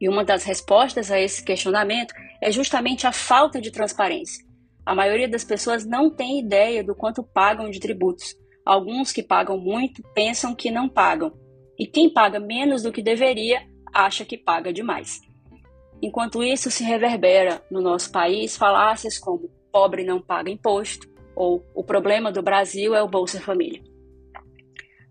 E 0.00 0.08
uma 0.08 0.24
das 0.24 0.42
respostas 0.42 1.10
a 1.12 1.20
esse 1.20 1.44
questionamento 1.44 2.12
é 2.42 2.50
justamente 2.50 3.06
a 3.06 3.12
falta 3.12 3.60
de 3.60 3.70
transparência. 3.70 4.44
A 4.84 4.94
maioria 4.94 5.28
das 5.28 5.44
pessoas 5.44 5.86
não 5.86 6.10
tem 6.10 6.40
ideia 6.40 6.82
do 6.82 6.96
quanto 6.96 7.22
pagam 7.22 7.70
de 7.70 7.78
tributos. 7.78 8.36
Alguns 8.64 9.12
que 9.12 9.22
pagam 9.22 9.56
muito 9.56 10.02
pensam 10.14 10.54
que 10.54 10.70
não 10.70 10.88
pagam, 10.88 11.32
e 11.78 11.86
quem 11.86 12.10
paga 12.10 12.40
menos 12.40 12.82
do 12.82 12.92
que 12.92 13.02
deveria 13.02 13.66
acha 13.92 14.24
que 14.24 14.36
paga 14.36 14.72
demais. 14.72 15.20
Enquanto 16.02 16.42
isso 16.42 16.70
se 16.70 16.84
reverbera 16.84 17.62
no 17.70 17.80
nosso 17.80 18.10
país 18.10 18.56
falácias 18.56 19.18
como 19.18 19.50
pobre 19.72 20.04
não 20.04 20.20
paga 20.20 20.50
imposto 20.50 21.08
ou 21.34 21.64
o 21.74 21.84
problema 21.84 22.32
do 22.32 22.42
Brasil 22.42 22.94
é 22.94 23.02
o 23.02 23.08
Bolsa 23.08 23.40
Família. 23.40 23.82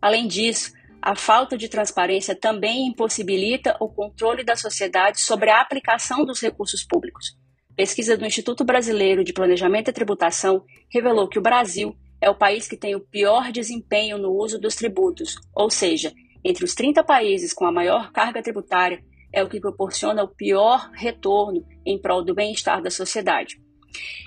Além 0.02 0.28
disso, 0.28 0.74
a 1.02 1.16
falta 1.16 1.58
de 1.58 1.70
transparência 1.70 2.36
também 2.36 2.88
impossibilita 2.88 3.78
o 3.80 3.88
controle 3.88 4.44
da 4.44 4.56
sociedade 4.56 5.22
sobre 5.22 5.50
a 5.50 5.62
aplicação 5.62 6.26
dos 6.26 6.42
recursos 6.42 6.84
públicos. 6.84 7.38
Pesquisa 7.76 8.18
do 8.18 8.26
Instituto 8.26 8.66
Brasileiro 8.66 9.24
de 9.24 9.32
Planejamento 9.32 9.90
e 9.90 9.94
Tributação 9.94 10.66
revelou 10.92 11.28
que 11.28 11.40
o 11.40 11.42
Brasil 11.42 11.96
é 12.20 12.30
o 12.30 12.36
país 12.36 12.68
que 12.68 12.76
tem 12.76 12.96
o 12.96 13.00
pior 13.00 13.52
desempenho 13.52 14.18
no 14.18 14.32
uso 14.32 14.60
dos 14.60 14.76
tributos, 14.76 15.36
ou 15.54 15.70
seja, 15.70 16.12
entre 16.48 16.64
os 16.64 16.74
30 16.74 17.04
países 17.04 17.52
com 17.52 17.66
a 17.66 17.72
maior 17.74 18.10
carga 18.14 18.42
tributária, 18.42 19.04
é 19.34 19.44
o 19.44 19.50
que 19.50 19.60
proporciona 19.60 20.24
o 20.24 20.30
pior 20.30 20.90
retorno 20.94 21.62
em 21.86 22.02
prol 22.02 22.24
do 22.24 22.34
bem-estar 22.34 22.82
da 22.82 22.90
sociedade. 22.90 23.62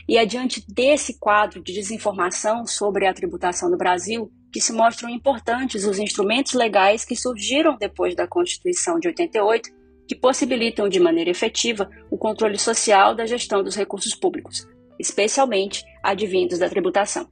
E 0.06 0.18
é 0.18 0.26
diante 0.26 0.62
desse 0.68 1.18
quadro 1.18 1.62
de 1.62 1.72
desinformação 1.72 2.66
sobre 2.66 3.06
a 3.06 3.14
tributação 3.14 3.70
no 3.70 3.78
Brasil 3.78 4.30
que 4.52 4.60
se 4.60 4.70
mostram 4.70 5.08
importantes 5.08 5.86
os 5.86 5.98
instrumentos 5.98 6.52
legais 6.52 7.06
que 7.06 7.16
surgiram 7.16 7.78
depois 7.78 8.14
da 8.14 8.28
Constituição 8.28 8.98
de 8.98 9.08
88, 9.08 9.70
que 10.06 10.14
possibilitam 10.14 10.90
de 10.90 11.00
maneira 11.00 11.30
efetiva 11.30 11.88
o 12.10 12.18
controle 12.18 12.58
social 12.58 13.14
da 13.14 13.24
gestão 13.24 13.62
dos 13.62 13.76
recursos 13.76 14.14
públicos, 14.14 14.68
especialmente 14.98 15.82
advindos 16.02 16.58
da 16.58 16.68
tributação. 16.68 17.26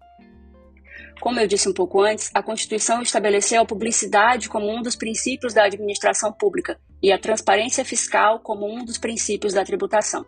Como 1.20 1.40
eu 1.40 1.48
disse 1.48 1.68
um 1.68 1.72
pouco 1.72 2.00
antes, 2.00 2.30
a 2.32 2.42
Constituição 2.42 3.02
estabeleceu 3.02 3.60
a 3.60 3.66
publicidade 3.66 4.48
como 4.48 4.70
um 4.70 4.80
dos 4.80 4.94
princípios 4.94 5.52
da 5.52 5.64
administração 5.64 6.32
pública 6.32 6.78
e 7.02 7.10
a 7.10 7.18
transparência 7.18 7.84
fiscal 7.84 8.38
como 8.40 8.66
um 8.66 8.84
dos 8.84 8.98
princípios 8.98 9.52
da 9.52 9.64
tributação. 9.64 10.24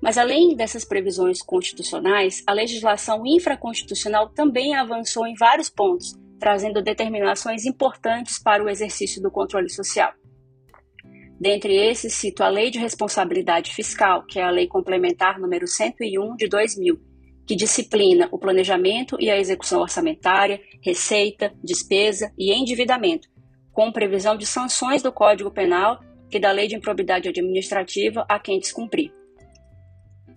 Mas 0.00 0.16
além 0.16 0.56
dessas 0.56 0.84
previsões 0.84 1.42
constitucionais, 1.42 2.42
a 2.46 2.52
legislação 2.52 3.26
infraconstitucional 3.26 4.30
também 4.30 4.74
avançou 4.74 5.26
em 5.26 5.34
vários 5.34 5.68
pontos, 5.68 6.14
trazendo 6.40 6.82
determinações 6.82 7.66
importantes 7.66 8.38
para 8.38 8.64
o 8.64 8.68
exercício 8.68 9.22
do 9.22 9.30
controle 9.30 9.68
social. 9.68 10.12
Dentre 11.38 11.76
esses, 11.76 12.14
cito 12.14 12.42
a 12.42 12.48
Lei 12.48 12.70
de 12.70 12.78
Responsabilidade 12.78 13.74
Fiscal, 13.74 14.24
que 14.24 14.38
é 14.38 14.42
a 14.42 14.50
Lei 14.50 14.66
Complementar 14.66 15.38
número 15.38 15.66
101 15.66 16.36
de 16.36 16.48
2000, 16.48 17.13
que 17.46 17.54
disciplina 17.54 18.28
o 18.32 18.38
planejamento 18.38 19.16
e 19.20 19.30
a 19.30 19.38
execução 19.38 19.80
orçamentária, 19.80 20.60
receita, 20.80 21.54
despesa 21.62 22.32
e 22.38 22.52
endividamento, 22.52 23.28
com 23.72 23.92
previsão 23.92 24.36
de 24.36 24.46
sanções 24.46 25.02
do 25.02 25.12
Código 25.12 25.50
Penal 25.50 26.00
e 26.30 26.38
da 26.38 26.50
Lei 26.50 26.66
de 26.66 26.76
Improbidade 26.76 27.28
Administrativa 27.28 28.24
a 28.28 28.38
quem 28.38 28.58
descumprir. 28.58 29.12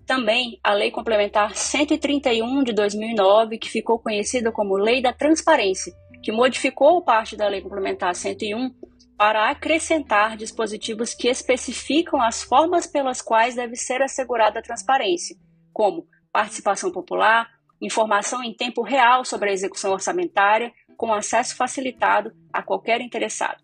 Também 0.05 0.59
a 0.63 0.73
Lei 0.73 0.89
Complementar 0.89 1.55
131 1.55 2.63
de 2.63 2.73
2009, 2.73 3.57
que 3.57 3.69
ficou 3.69 3.99
conhecida 3.99 4.51
como 4.51 4.77
Lei 4.77 5.01
da 5.01 5.11
Transparência, 5.11 5.93
que 6.23 6.31
modificou 6.31 7.01
parte 7.03 7.35
da 7.35 7.47
Lei 7.47 7.61
Complementar 7.61 8.15
101 8.15 8.73
para 9.17 9.49
acrescentar 9.49 10.37
dispositivos 10.37 11.13
que 11.13 11.27
especificam 11.27 12.21
as 12.21 12.43
formas 12.43 12.85
pelas 12.85 13.21
quais 13.21 13.55
deve 13.55 13.75
ser 13.75 14.01
assegurada 14.01 14.59
a 14.59 14.61
transparência, 14.63 15.35
como 15.73 16.05
participação 16.38 16.91
popular, 16.91 17.50
informação 17.82 18.44
em 18.44 18.53
tempo 18.53 18.84
real 18.84 19.25
sobre 19.25 19.50
a 19.50 19.53
execução 19.53 19.91
orçamentária, 19.91 20.72
com 20.96 21.12
acesso 21.12 21.56
facilitado 21.56 22.32
a 22.53 22.62
qualquer 22.62 23.01
interessado 23.01 23.58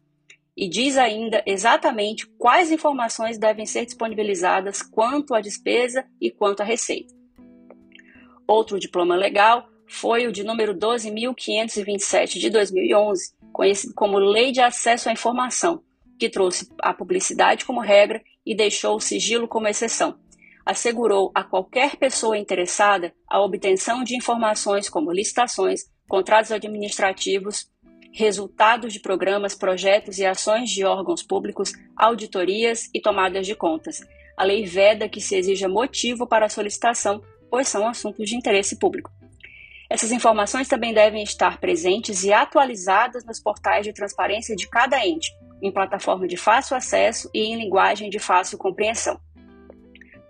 e 0.58 0.68
diz 0.68 0.98
ainda 0.98 1.44
exatamente 1.46 2.26
quais 2.36 2.72
informações 2.72 3.38
devem 3.38 3.68
ser 3.68 3.86
disponibilizadas 3.86 4.82
quanto 4.82 5.36
à 5.36 5.40
despesa 5.40 6.04
e 6.20 6.32
quanto 6.32 6.62
à 6.62 6.64
receita. 6.64 7.14
Outro 8.48 8.80
diploma 8.80 9.16
legal 9.16 9.70
foi 9.88 10.26
o 10.26 10.32
de 10.32 10.44
número 10.44 10.74
12.527 10.74 12.40
de 12.40 12.50
2011, 12.50 13.36
conhecido 13.52 13.94
como 13.94 14.18
Lei 14.18 14.52
de 14.52 14.62
Acesso 14.62 15.10
à 15.10 15.12
Informação, 15.12 15.84
que 16.18 16.28
trouxe 16.28 16.68
a 16.80 16.92
publicidade 16.92 17.66
como 17.66 17.82
regra 17.82 18.20
e 18.44 18.56
deixou 18.56 18.96
o 18.96 19.00
sigilo 19.00 19.48
como 19.48 19.68
exceção. 19.68 20.23
Assegurou 20.66 21.32
a 21.36 21.44
qualquer 21.44 21.98
pessoa 21.98 22.38
interessada 22.38 23.14
a 23.30 23.42
obtenção 23.42 24.04
de 24.04 24.16
informações 24.16 24.90
como 24.90 25.12
licitações, 25.12 25.82
contratos 26.08 26.52
administrativos, 26.52 27.70
resultados 28.14 28.94
de 28.94 29.00
programas, 29.00 29.56
projetos 29.56 30.20
e 30.20 30.26
ações 30.26 30.70
de 30.70 30.86
órgãos 30.86 31.24
públicos, 31.24 31.74
auditorias 31.98 32.90
e 32.94 33.02
tomadas 33.02 33.46
de 33.46 33.56
contas. 33.56 34.02
A 34.38 34.44
lei 34.44 34.66
veda 34.66 35.10
que 35.10 35.20
se 35.20 35.36
exija 35.36 35.68
motivo 35.68 36.28
para 36.28 36.46
a 36.46 36.50
solicitação, 36.50 37.22
pois 37.50 37.68
são 37.68 37.88
assuntos 37.88 38.30
de 38.30 38.36
interesse 38.36 38.78
público. 38.78 39.12
Essas 39.90 40.12
informações 40.12 40.68
também 40.68 40.94
devem 40.94 41.24
estar 41.24 41.60
presentes 41.60 42.24
e 42.24 42.32
atualizadas 42.32 43.26
nos 43.26 43.40
portais 43.40 43.86
de 43.86 43.94
transparência 43.94 44.56
de 44.56 44.68
cada 44.68 45.06
ente, 45.06 45.32
em 45.62 45.72
plataforma 45.72 46.28
de 46.28 46.38
fácil 46.38 46.76
acesso 46.76 47.30
e 47.34 47.40
em 47.40 47.58
linguagem 47.58 48.10
de 48.10 48.18
fácil 48.18 48.58
compreensão. 48.58 49.20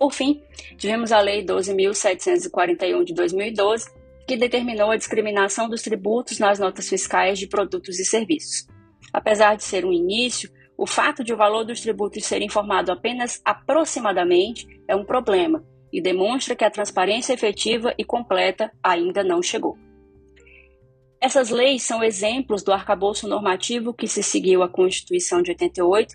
Por 0.03 0.11
fim, 0.11 0.43
tivemos 0.77 1.13
a 1.13 1.21
Lei 1.21 1.45
12.741 1.45 3.05
de 3.05 3.13
2012, 3.13 3.89
que 4.27 4.35
determinou 4.35 4.91
a 4.91 4.97
discriminação 4.97 5.69
dos 5.69 5.81
tributos 5.81 6.39
nas 6.39 6.59
notas 6.59 6.89
fiscais 6.89 7.39
de 7.39 7.47
produtos 7.47 7.97
e 7.97 8.03
serviços. 8.03 8.67
Apesar 9.13 9.55
de 9.55 9.63
ser 9.63 9.85
um 9.85 9.93
início, 9.93 10.51
o 10.77 10.85
fato 10.85 11.23
de 11.23 11.31
o 11.31 11.37
valor 11.37 11.63
dos 11.63 11.79
tributos 11.79 12.25
ser 12.25 12.41
informado 12.41 12.91
apenas 12.91 13.41
aproximadamente 13.45 14.67
é 14.89 14.93
um 14.93 15.05
problema 15.05 15.63
e 15.89 16.01
demonstra 16.01 16.53
que 16.53 16.65
a 16.65 16.69
transparência 16.69 17.31
efetiva 17.31 17.93
e 17.97 18.03
completa 18.03 18.73
ainda 18.83 19.23
não 19.23 19.41
chegou. 19.41 19.77
Essas 21.21 21.49
leis 21.49 21.83
são 21.83 22.03
exemplos 22.03 22.61
do 22.61 22.73
arcabouço 22.73 23.25
normativo 23.25 23.93
que 23.93 24.09
se 24.09 24.21
seguiu 24.21 24.63
à 24.63 24.67
Constituição 24.67 25.41
de 25.41 25.51
88 25.51 26.13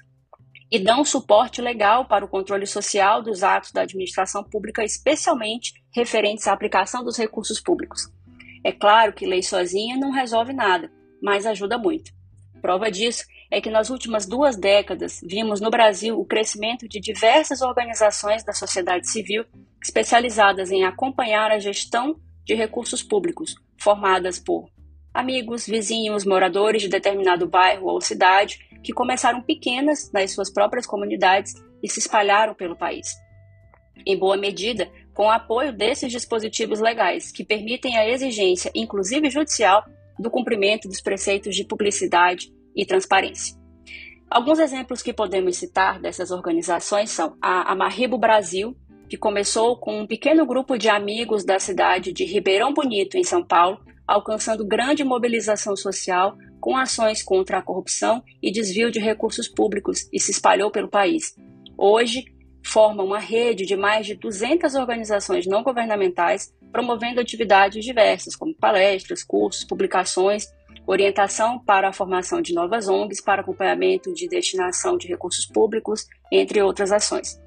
e 0.70 0.78
dão 0.78 1.04
suporte 1.04 1.62
legal 1.62 2.06
para 2.06 2.25
o 2.25 2.28
controle 2.28 2.66
social 2.66 3.22
dos 3.22 3.42
atos 3.42 3.72
da 3.72 3.82
administração 3.82 4.44
pública, 4.44 4.84
especialmente 4.84 5.72
referentes 5.94 6.46
à 6.46 6.52
aplicação 6.52 7.02
dos 7.02 7.16
recursos 7.16 7.60
públicos. 7.60 8.10
É 8.62 8.72
claro 8.72 9.12
que 9.12 9.26
lei 9.26 9.42
sozinha 9.42 9.96
não 9.96 10.10
resolve 10.10 10.52
nada, 10.52 10.90
mas 11.22 11.46
ajuda 11.46 11.78
muito. 11.78 12.12
Prova 12.60 12.90
disso 12.90 13.25
é 13.50 13.60
que 13.60 13.70
nas 13.70 13.88
últimas 13.88 14.26
duas 14.26 14.56
décadas 14.56 15.20
vimos 15.25 15.60
no 15.60 15.70
Brasil 15.70 16.18
o 16.18 16.25
crescimento 16.25 16.87
de 16.87 17.00
diversas 17.00 17.62
organizações 17.62 18.44
da 18.44 18.52
sociedade 18.52 19.08
civil 19.08 19.44
especializadas 19.82 20.70
em 20.70 20.84
acompanhar 20.84 21.50
a 21.50 21.58
gestão 21.58 22.20
de 22.44 22.54
recursos 22.54 23.02
públicos, 23.02 23.54
formadas 23.78 24.38
por 24.38 24.68
amigos, 25.14 25.66
vizinhos, 25.66 26.25
moradores 26.25 26.82
de 26.82 26.88
determinado 26.88 27.46
bairro 27.46 27.87
ou 27.87 28.00
cidade 28.00 28.67
que 28.82 28.92
começaram 28.92 29.42
pequenas 29.42 30.11
nas 30.12 30.32
suas 30.32 30.52
próprias 30.52 30.87
comunidades 30.87 31.54
e 31.82 31.88
se 31.88 31.99
espalharam 31.99 32.54
pelo 32.54 32.76
país. 32.76 33.16
Em 34.06 34.16
boa 34.16 34.37
medida, 34.37 34.90
com 35.14 35.25
o 35.25 35.30
apoio 35.30 35.73
desses 35.73 36.11
dispositivos 36.11 36.80
legais, 36.80 37.32
que 37.32 37.44
permitem 37.44 37.99
a 37.99 38.08
exigência, 38.08 38.70
inclusive 38.75 39.30
judicial, 39.30 39.85
do 40.18 40.30
cumprimento 40.30 40.88
dos 40.88 41.00
preceitos 41.00 41.54
de 41.54 41.64
publicidade 41.64 42.52
e 42.75 42.85
transparência. 42.85 43.56
Alguns 44.30 44.58
exemplos 44.58 45.02
que 45.02 45.12
podemos 45.12 45.56
citar 45.56 46.00
dessas 46.00 46.30
organizações 46.30 47.11
são 47.11 47.37
a 47.40 47.73
Amarribo 47.73 48.18
Brasil, 48.18 48.76
que 49.08 49.16
começou 49.16 49.78
com 49.78 50.00
um 50.00 50.06
pequeno 50.06 50.44
grupo 50.44 50.76
de 50.76 50.88
amigos 50.88 51.44
da 51.44 51.58
cidade 51.58 52.12
de 52.12 52.25
Ribeirão 52.25 52.75
Bonito, 52.75 53.16
em 53.16 53.25
São 53.25 53.42
Paulo, 53.42 53.80
alcançando 54.06 54.66
grande 54.66 55.02
mobilização 55.02 55.75
social 55.75 56.37
com 56.60 56.76
ações 56.76 57.22
contra 57.22 57.58
a 57.58 57.62
corrupção 57.62 58.22
e 58.42 58.50
desvio 58.50 58.90
de 58.90 58.98
recursos 58.98 59.48
públicos 59.48 60.08
e 60.12 60.20
se 60.20 60.30
espalhou 60.30 60.70
pelo 60.70 60.88
país. 60.88 61.36
Hoje, 61.76 62.24
forma 62.62 63.02
uma 63.02 63.18
rede 63.18 63.64
de 63.64 63.76
mais 63.76 64.06
de 64.06 64.14
200 64.14 64.74
organizações 64.74 65.46
não 65.46 65.62
governamentais 65.62 66.52
promovendo 66.70 67.20
atividades 67.20 67.82
diversas, 67.84 68.36
como 68.36 68.54
palestras, 68.54 69.24
cursos, 69.24 69.64
publicações, 69.64 70.46
orientação 70.86 71.58
para 71.58 71.88
a 71.88 71.92
formação 71.92 72.42
de 72.42 72.52
novas 72.52 72.88
ONGs 72.88 73.22
para 73.22 73.40
acompanhamento 73.40 74.12
de 74.12 74.28
destinação 74.28 74.98
de 74.98 75.08
recursos 75.08 75.46
públicos, 75.46 76.06
entre 76.30 76.60
outras 76.62 76.92
ações. 76.92 77.40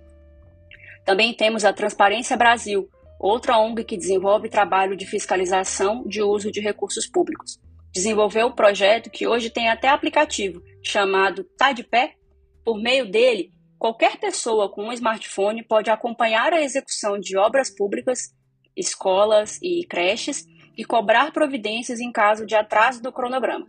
Também 1.05 1.33
temos 1.33 1.65
a 1.65 1.73
Transparência 1.73 2.37
Brasil, 2.37 2.89
outra 3.19 3.57
ONG 3.57 3.83
que 3.83 3.97
desenvolve 3.97 4.49
trabalho 4.49 4.95
de 4.95 5.05
fiscalização 5.05 6.03
de 6.05 6.23
uso 6.23 6.51
de 6.51 6.59
recursos 6.59 7.05
públicos 7.05 7.59
desenvolveu 7.93 8.47
o 8.47 8.55
projeto 8.55 9.09
que 9.09 9.27
hoje 9.27 9.49
tem 9.49 9.69
até 9.69 9.89
aplicativo, 9.89 10.61
chamado 10.83 11.43
Tá 11.57 11.71
de 11.71 11.83
Pé. 11.83 12.15
Por 12.63 12.81
meio 12.81 13.09
dele, 13.09 13.51
qualquer 13.77 14.17
pessoa 14.17 14.71
com 14.71 14.85
um 14.85 14.93
smartphone 14.93 15.63
pode 15.63 15.89
acompanhar 15.89 16.53
a 16.53 16.61
execução 16.61 17.19
de 17.19 17.37
obras 17.37 17.69
públicas, 17.69 18.33
escolas 18.75 19.59
e 19.61 19.85
creches 19.87 20.45
e 20.77 20.85
cobrar 20.85 21.31
providências 21.31 21.99
em 21.99 22.11
caso 22.11 22.45
de 22.45 22.55
atraso 22.55 23.01
do 23.01 23.11
cronograma. 23.11 23.67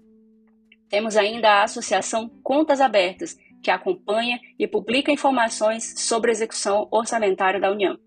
Temos 0.89 1.17
ainda 1.17 1.49
a 1.49 1.63
Associação 1.65 2.29
Contas 2.43 2.81
Abertas, 2.81 3.37
que 3.63 3.71
acompanha 3.71 4.39
e 4.59 4.69
publica 4.69 5.11
informações 5.11 5.95
sobre 6.01 6.31
a 6.31 6.33
execução 6.33 6.87
orçamentária 6.91 7.61
da 7.61 7.71
União. 7.71 7.99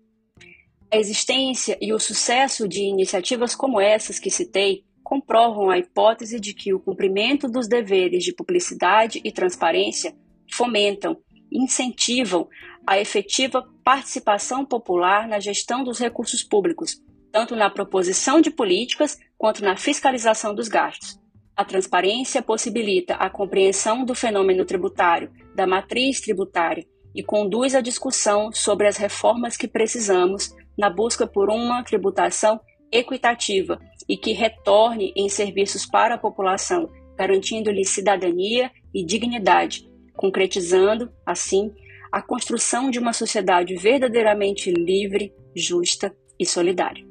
A 0.92 0.96
existência 0.96 1.76
e 1.80 1.92
o 1.92 1.98
sucesso 1.98 2.68
de 2.68 2.82
iniciativas 2.82 3.56
como 3.56 3.80
essas 3.80 4.20
que 4.20 4.30
citei 4.30 4.84
comprovam 5.06 5.70
a 5.70 5.78
hipótese 5.78 6.40
de 6.40 6.52
que 6.52 6.74
o 6.74 6.80
cumprimento 6.80 7.46
dos 7.46 7.68
deveres 7.68 8.24
de 8.24 8.32
publicidade 8.32 9.20
e 9.22 9.30
transparência 9.30 10.12
fomentam, 10.50 11.16
incentivam 11.50 12.48
a 12.84 12.98
efetiva 12.98 13.64
participação 13.84 14.64
popular 14.64 15.28
na 15.28 15.38
gestão 15.38 15.84
dos 15.84 16.00
recursos 16.00 16.42
públicos, 16.42 17.00
tanto 17.30 17.54
na 17.54 17.70
proposição 17.70 18.40
de 18.40 18.50
políticas 18.50 19.16
quanto 19.38 19.62
na 19.62 19.76
fiscalização 19.76 20.52
dos 20.52 20.66
gastos. 20.66 21.20
A 21.54 21.64
transparência 21.64 22.42
possibilita 22.42 23.14
a 23.14 23.30
compreensão 23.30 24.04
do 24.04 24.12
fenômeno 24.12 24.64
tributário, 24.64 25.30
da 25.54 25.68
matriz 25.68 26.20
tributária 26.20 26.84
e 27.14 27.22
conduz 27.22 27.76
à 27.76 27.80
discussão 27.80 28.50
sobre 28.50 28.88
as 28.88 28.96
reformas 28.96 29.56
que 29.56 29.68
precisamos 29.68 30.52
na 30.76 30.90
busca 30.90 31.28
por 31.28 31.48
uma 31.48 31.84
tributação 31.84 32.60
equitativa 32.90 33.78
e 34.08 34.16
que 34.16 34.32
retorne 34.32 35.12
em 35.16 35.28
serviços 35.28 35.86
para 35.86 36.14
a 36.14 36.18
população, 36.18 36.88
garantindo-lhe 37.16 37.84
cidadania 37.84 38.70
e 38.94 39.04
dignidade, 39.04 39.88
concretizando, 40.14 41.12
assim, 41.24 41.72
a 42.10 42.22
construção 42.22 42.90
de 42.90 42.98
uma 42.98 43.12
sociedade 43.12 43.74
verdadeiramente 43.76 44.70
livre, 44.70 45.32
justa 45.54 46.14
e 46.38 46.46
solidária. 46.46 47.05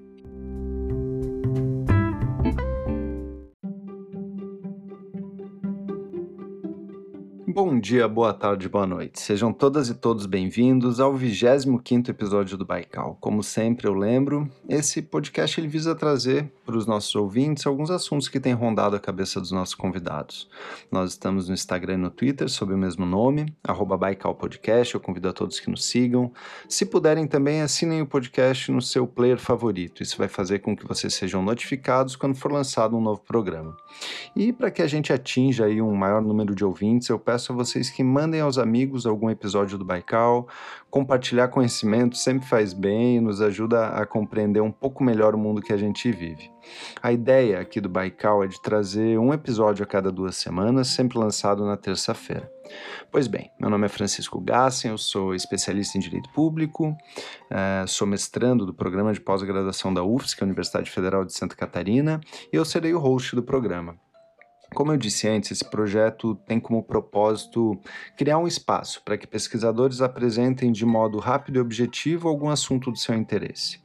Dia, 7.85 8.07
boa 8.07 8.33
tarde, 8.33 8.67
boa 8.67 8.87
noite. 8.87 9.21
Sejam 9.21 9.53
todas 9.53 9.89
e 9.89 9.93
todos 9.93 10.25
bem-vindos 10.25 10.99
ao 10.99 11.13
25º 11.13 12.09
episódio 12.09 12.57
do 12.57 12.65
Baikal. 12.65 13.15
Como 13.21 13.43
sempre 13.43 13.87
eu 13.87 13.93
lembro, 13.93 14.49
esse 14.67 15.03
podcast 15.03 15.59
ele 15.59 15.67
visa 15.67 15.93
trazer 15.93 16.51
para 16.65 16.75
os 16.75 16.87
nossos 16.87 17.13
ouvintes 17.13 17.67
alguns 17.67 17.91
assuntos 17.91 18.27
que 18.27 18.39
têm 18.39 18.53
rondado 18.53 18.95
a 18.95 18.99
cabeça 18.99 19.39
dos 19.39 19.51
nossos 19.51 19.75
convidados. 19.75 20.49
Nós 20.91 21.11
estamos 21.11 21.47
no 21.47 21.53
Instagram 21.53 21.93
e 21.93 21.97
no 21.97 22.09
Twitter 22.09 22.49
sob 22.49 22.73
o 22.73 22.77
mesmo 22.77 23.05
nome, 23.05 23.53
arroba 23.63 23.99
eu 24.91 24.99
convido 24.99 25.29
a 25.29 25.33
todos 25.33 25.59
que 25.59 25.69
nos 25.69 25.85
sigam. 25.85 26.33
Se 26.67 26.87
puderem 26.87 27.27
também, 27.27 27.61
assinem 27.61 28.01
o 28.01 28.07
podcast 28.07 28.71
no 28.71 28.81
seu 28.81 29.05
player 29.05 29.37
favorito, 29.37 30.01
isso 30.01 30.17
vai 30.17 30.27
fazer 30.27 30.57
com 30.57 30.75
que 30.75 30.87
vocês 30.87 31.13
sejam 31.13 31.43
notificados 31.43 32.15
quando 32.15 32.33
for 32.33 32.51
lançado 32.51 32.97
um 32.97 33.01
novo 33.01 33.21
programa. 33.21 33.77
E 34.35 34.51
para 34.51 34.69
que 34.69 34.81
a 34.81 34.87
gente 34.87 35.13
atinja 35.13 35.63
aí 35.63 35.81
um 35.81 35.95
maior 35.95 36.21
número 36.21 36.53
de 36.53 36.65
ouvintes, 36.65 37.07
eu 37.07 37.17
peço 37.17 37.53
a 37.53 37.55
vocês 37.55 37.89
que 37.89 38.03
mandem 38.03 38.41
aos 38.41 38.57
amigos 38.57 39.05
algum 39.05 39.29
episódio 39.29 39.77
do 39.77 39.85
Baikal. 39.85 40.49
Compartilhar 40.89 41.47
conhecimento 41.47 42.17
sempre 42.17 42.45
faz 42.45 42.73
bem 42.73 43.15
e 43.15 43.21
nos 43.21 43.41
ajuda 43.41 43.87
a 43.87 44.05
compreender 44.05 44.59
um 44.59 44.73
pouco 44.73 45.05
melhor 45.05 45.33
o 45.33 45.37
mundo 45.37 45.61
que 45.61 45.71
a 45.71 45.77
gente 45.77 46.11
vive. 46.11 46.51
A 47.01 47.13
ideia 47.13 47.61
aqui 47.61 47.79
do 47.79 47.87
Baikal 47.87 48.43
é 48.43 48.47
de 48.47 48.61
trazer 48.61 49.17
um 49.17 49.33
episódio 49.33 49.83
a 49.83 49.87
cada 49.87 50.11
duas 50.11 50.35
semanas, 50.35 50.89
sempre 50.89 51.17
lançado 51.17 51.65
na 51.65 51.77
terça-feira. 51.77 52.51
Pois 53.09 53.27
bem, 53.27 53.49
meu 53.57 53.69
nome 53.69 53.85
é 53.85 53.89
Francisco 53.89 54.41
Gassen, 54.41 54.91
eu 54.91 54.97
sou 54.97 55.33
especialista 55.33 55.97
em 55.97 56.01
Direito 56.01 56.29
Público, 56.31 56.89
uh, 56.89 57.87
sou 57.87 58.05
mestrando 58.05 58.65
do 58.65 58.73
programa 58.73 59.13
de 59.13 59.21
pós-graduação 59.21 59.93
da 59.93 60.03
UFSC, 60.03 60.43
Universidade 60.43 60.91
Federal 60.91 61.23
de 61.23 61.33
Santa 61.33 61.55
Catarina, 61.55 62.19
e 62.51 62.57
eu 62.57 62.65
serei 62.65 62.93
o 62.93 62.99
host 62.99 63.33
do 63.33 63.43
programa. 63.43 63.95
Como 64.75 64.91
eu 64.91 64.97
disse 64.97 65.25
antes, 65.25 65.51
esse 65.51 65.63
projeto 65.63 66.35
tem 66.45 66.59
como 66.59 66.83
propósito 66.83 67.79
criar 68.17 68.37
um 68.37 68.45
espaço 68.45 69.01
para 69.05 69.17
que 69.17 69.25
pesquisadores 69.25 70.01
apresentem 70.01 70.69
de 70.69 70.85
modo 70.85 71.17
rápido 71.17 71.55
e 71.55 71.61
objetivo 71.61 72.27
algum 72.27 72.49
assunto 72.49 72.91
do 72.91 72.97
seu 72.97 73.15
interesse. 73.15 73.79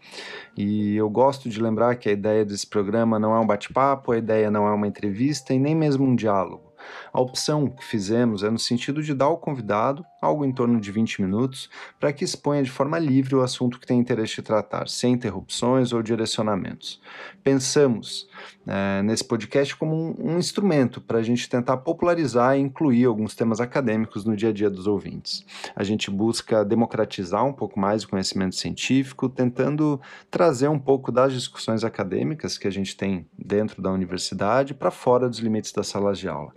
E 0.57 0.97
eu 0.97 1.09
gosto 1.09 1.49
de 1.49 1.63
lembrar 1.63 1.95
que 1.95 2.09
a 2.09 2.13
ideia 2.13 2.45
desse 2.45 2.67
programa 2.67 3.21
não 3.21 3.33
é 3.37 3.39
um 3.39 3.47
bate-papo, 3.47 4.11
a 4.11 4.19
ideia 4.19 4.51
não 4.51 4.67
é 4.67 4.73
uma 4.73 4.89
entrevista 4.89 5.55
e 5.55 5.61
nem 5.61 5.77
mesmo 5.77 6.05
um 6.05 6.17
diálogo. 6.17 6.71
A 7.13 7.21
opção 7.21 7.69
que 7.69 7.85
fizemos 7.85 8.43
é 8.43 8.51
no 8.51 8.59
sentido 8.59 9.03
de 9.03 9.15
dar 9.15 9.27
ao 9.27 9.39
convidado 9.39 10.05
algo 10.21 10.45
em 10.45 10.53
torno 10.53 10.81
de 10.81 10.93
20 10.93 11.23
minutos 11.23 11.71
para 11.99 12.13
que 12.13 12.25
exponha 12.25 12.63
de 12.63 12.71
forma 12.71 12.99
livre 12.99 13.35
o 13.35 13.41
assunto 13.41 13.79
que 13.79 13.87
tem 13.87 13.99
interesse 13.99 14.37
de 14.37 14.43
tratar, 14.43 14.89
sem 14.89 15.15
interrupções 15.15 15.93
ou 15.93 16.03
direcionamentos. 16.03 17.01
Pensamos 17.43 18.29
é, 18.67 19.03
nesse 19.03 19.25
podcast 19.25 19.75
como 19.77 19.95
um, 19.95 20.35
um 20.35 20.39
instrumento 20.39 21.01
para 21.01 21.19
a 21.19 21.23
gente 21.23 21.49
tentar 21.49 21.79
popularizar 21.79 22.57
e 22.57 22.61
incluir 22.61 23.07
alguns 23.07 23.35
temas 23.35 23.61
acadêmicos 23.61 24.25
no 24.25 24.37
dia 24.37 24.51
a 24.51 24.53
dia 24.53 24.71
dos 24.71 24.87
ouvintes. 24.87 25.45
A 25.75 25.83
gente 25.83 26.11
busca 26.11 26.65
democratizar 26.65 27.45
um 27.45 27.53
pouco 27.53 27.81
mais 27.81 28.05
o 28.05 28.09
conhecimento 28.09 28.55
científico, 28.55 29.29
tentando 29.29 30.01
trazer 30.31 30.69
um 30.69 30.79
pouco 30.79 31.11
das 31.11 31.33
discussões 31.33 31.83
acadêmicas 31.83 32.59
que 32.59 32.69
a 32.69 32.71
gente 32.71 32.97
tem 32.97 33.27
dentro 33.37 33.81
da 33.81 33.91
universidade 33.91 34.75
para 34.75 34.91
fora 34.91 35.29
dos 35.29 35.39
limites 35.39 35.73
das 35.73 35.89
salas 35.89 36.19
de 36.19 36.29
aula. 36.29 36.53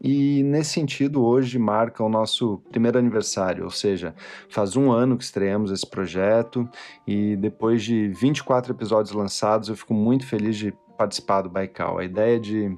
E 0.00 0.42
nesse 0.42 0.70
sentido, 0.70 1.24
hoje 1.24 1.58
marca 1.58 2.02
o 2.02 2.08
nosso 2.08 2.58
primeiro 2.70 2.98
aniversário, 2.98 3.64
ou 3.64 3.70
seja, 3.70 4.14
faz 4.48 4.76
um 4.76 4.90
ano 4.90 5.16
que 5.16 5.24
estreamos 5.24 5.70
esse 5.70 5.88
projeto 5.88 6.68
e 7.06 7.36
depois 7.36 7.82
de 7.82 8.08
24 8.08 8.72
episódios 8.72 9.14
lançados, 9.14 9.68
eu 9.68 9.76
fico 9.76 9.94
muito 9.94 10.26
feliz 10.26 10.56
de 10.56 10.74
participar 10.96 11.42
do 11.42 11.50
Baikal. 11.50 11.98
A 11.98 12.04
ideia 12.04 12.38
de 12.38 12.76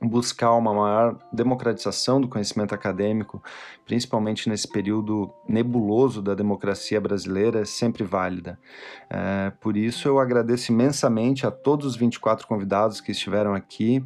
buscar 0.00 0.54
uma 0.54 0.72
maior 0.72 1.18
democratização 1.32 2.20
do 2.20 2.28
conhecimento 2.28 2.74
acadêmico, 2.74 3.42
principalmente 3.84 4.48
nesse 4.48 4.68
período 4.68 5.32
nebuloso 5.48 6.22
da 6.22 6.34
democracia 6.34 7.00
brasileira, 7.00 7.60
é 7.60 7.64
sempre 7.64 8.04
válida. 8.04 8.58
É, 9.10 9.50
por 9.60 9.76
isso, 9.76 10.06
eu 10.06 10.18
agradeço 10.18 10.72
imensamente 10.72 11.46
a 11.46 11.50
todos 11.50 11.86
os 11.86 11.96
24 11.96 12.46
convidados 12.46 13.00
que 13.00 13.12
estiveram 13.12 13.54
aqui 13.54 14.04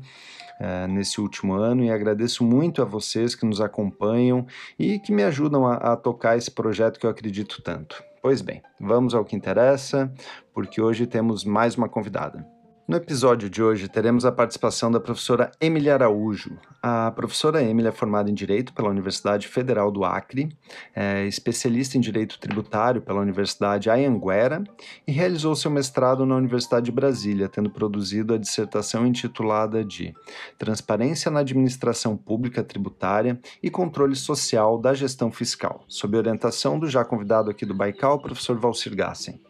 é, 0.58 0.86
nesse 0.86 1.20
último 1.20 1.54
ano 1.54 1.84
e 1.84 1.90
agradeço 1.90 2.44
muito 2.44 2.80
a 2.80 2.84
vocês 2.84 3.34
que 3.34 3.44
nos 3.44 3.60
acompanham 3.60 4.46
e 4.78 4.98
que 4.98 5.12
me 5.12 5.22
ajudam 5.24 5.66
a, 5.66 5.74
a 5.74 5.96
tocar 5.96 6.38
esse 6.38 6.50
projeto 6.50 6.98
que 6.98 7.06
eu 7.06 7.10
acredito 7.10 7.60
tanto. 7.62 8.02
Pois 8.22 8.40
bem, 8.40 8.62
vamos 8.80 9.14
ao 9.14 9.24
que 9.24 9.34
interessa, 9.34 10.12
porque 10.54 10.80
hoje 10.80 11.06
temos 11.06 11.44
mais 11.44 11.74
uma 11.74 11.88
convidada. 11.88 12.46
No 12.88 12.96
episódio 12.96 13.48
de 13.48 13.62
hoje 13.62 13.88
teremos 13.88 14.24
a 14.24 14.32
participação 14.32 14.90
da 14.90 14.98
professora 14.98 15.52
Emily 15.60 15.88
Araújo. 15.88 16.58
A 16.82 17.12
professora 17.12 17.62
Emily 17.62 17.86
é 17.86 17.92
formada 17.92 18.28
em 18.28 18.34
Direito 18.34 18.72
pela 18.72 18.90
Universidade 18.90 19.46
Federal 19.46 19.88
do 19.88 20.04
Acre, 20.04 20.48
é 20.94 21.24
especialista 21.24 21.96
em 21.96 22.00
Direito 22.00 22.40
Tributário 22.40 23.00
pela 23.00 23.20
Universidade 23.20 23.88
Anhanguera 23.88 24.64
e 25.06 25.12
realizou 25.12 25.54
seu 25.54 25.70
mestrado 25.70 26.26
na 26.26 26.34
Universidade 26.34 26.86
de 26.86 26.92
Brasília, 26.92 27.48
tendo 27.48 27.70
produzido 27.70 28.34
a 28.34 28.38
dissertação 28.38 29.06
intitulada 29.06 29.84
de 29.84 30.12
Transparência 30.58 31.30
na 31.30 31.40
Administração 31.40 32.16
Pública 32.16 32.64
Tributária 32.64 33.40
e 33.62 33.70
Controle 33.70 34.16
Social 34.16 34.76
da 34.76 34.92
Gestão 34.92 35.30
Fiscal, 35.30 35.84
sob 35.86 36.16
orientação 36.16 36.80
do 36.80 36.88
já 36.88 37.04
convidado 37.04 37.48
aqui 37.48 37.64
do 37.64 37.74
Baikal, 37.74 38.18
professor 38.18 38.58
Valcir 38.58 38.96
Gassen. 38.96 39.40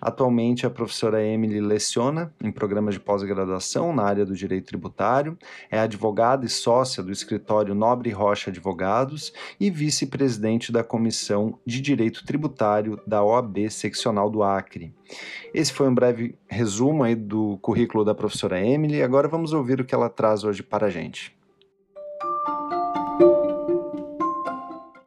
Atualmente, 0.00 0.66
a 0.66 0.70
professora 0.70 1.24
Emily 1.24 1.60
leciona 1.60 2.32
em 2.42 2.52
programas 2.52 2.94
de 2.94 3.00
pós-graduação 3.00 3.94
na 3.94 4.02
área 4.02 4.24
do 4.24 4.34
direito 4.34 4.66
tributário, 4.66 5.38
é 5.70 5.78
advogada 5.78 6.44
e 6.44 6.48
sócia 6.48 7.02
do 7.02 7.12
escritório 7.12 7.74
Nobre 7.74 8.10
Rocha 8.10 8.50
Advogados 8.50 9.32
e 9.58 9.70
vice-presidente 9.70 10.70
da 10.70 10.84
Comissão 10.84 11.58
de 11.66 11.80
Direito 11.80 12.24
Tributário 12.24 13.00
da 13.06 13.22
OAB 13.22 13.70
Seccional 13.70 14.30
do 14.30 14.42
Acre. 14.42 14.94
Esse 15.52 15.72
foi 15.72 15.88
um 15.88 15.94
breve 15.94 16.36
resumo 16.48 17.02
aí 17.02 17.14
do 17.14 17.58
currículo 17.58 18.04
da 18.04 18.14
professora 18.14 18.60
Emily. 18.60 19.02
Agora 19.02 19.28
vamos 19.28 19.52
ouvir 19.52 19.80
o 19.80 19.84
que 19.84 19.94
ela 19.94 20.08
traz 20.08 20.44
hoje 20.44 20.62
para 20.62 20.86
a 20.86 20.90
gente. 20.90 21.33